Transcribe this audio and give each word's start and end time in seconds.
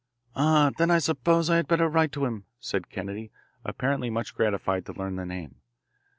"Ah, 0.35 0.71
then 0.79 0.89
I 0.89 0.97
suppose 0.97 1.47
I 1.47 1.57
had 1.57 1.67
better 1.67 1.87
write 1.87 2.11
to 2.13 2.25
him," 2.25 2.45
said 2.59 2.89
Kennedy, 2.89 3.31
apparently 3.63 4.09
much 4.09 4.33
gratified 4.33 4.83
to 4.87 4.93
learn 4.93 5.15
the 5.15 5.27
name. 5.27 5.57